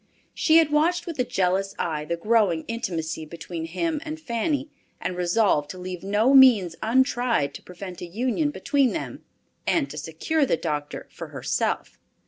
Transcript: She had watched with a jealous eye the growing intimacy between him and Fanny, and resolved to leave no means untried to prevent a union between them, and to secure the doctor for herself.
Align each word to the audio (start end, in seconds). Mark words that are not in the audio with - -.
She 0.33 0.57
had 0.57 0.71
watched 0.71 1.05
with 1.05 1.19
a 1.19 1.23
jealous 1.23 1.75
eye 1.77 2.05
the 2.05 2.17
growing 2.17 2.65
intimacy 2.67 3.23
between 3.23 3.65
him 3.65 4.01
and 4.03 4.19
Fanny, 4.19 4.71
and 4.99 5.15
resolved 5.15 5.69
to 5.69 5.77
leave 5.77 6.03
no 6.03 6.33
means 6.33 6.75
untried 6.81 7.53
to 7.53 7.61
prevent 7.61 8.01
a 8.01 8.07
union 8.07 8.49
between 8.49 8.93
them, 8.93 9.23
and 9.67 9.87
to 9.91 9.99
secure 9.99 10.43
the 10.43 10.57
doctor 10.57 11.07
for 11.11 11.27
herself. 11.27 11.99